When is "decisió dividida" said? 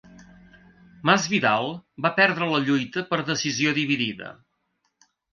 3.27-4.31